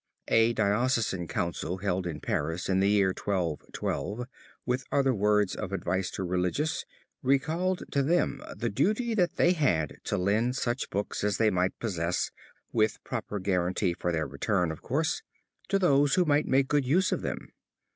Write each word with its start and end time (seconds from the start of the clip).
A 0.29 0.51
diocesan 0.53 1.27
council 1.27 1.77
held 1.77 2.07
in 2.07 2.21
Paris 2.21 2.67
in 2.67 2.79
the 2.79 2.89
year 2.89 3.09
1212, 3.09 4.25
with 4.65 4.83
other 4.91 5.13
words 5.13 5.53
of 5.55 5.71
advice 5.71 6.09
to 6.09 6.23
religious, 6.23 6.85
recalled 7.21 7.83
to 7.91 8.01
them 8.01 8.41
the 8.57 8.71
duty 8.71 9.13
that 9.13 9.35
they 9.35 9.51
had 9.53 9.97
to 10.05 10.17
lend 10.17 10.55
such 10.55 10.89
books 10.89 11.23
as 11.23 11.37
they 11.37 11.51
might 11.51 11.77
possess, 11.77 12.31
with 12.71 12.97
proper 13.03 13.37
guarantee 13.37 13.93
for 13.93 14.11
their 14.11 14.25
return, 14.25 14.71
of 14.71 14.81
course, 14.81 15.21
to 15.67 15.77
those 15.77 16.15
who 16.15 16.25
might 16.25 16.47
make 16.47 16.67
good 16.67 16.87
use 16.87 17.11
of 17.11 17.21
them. 17.21 17.49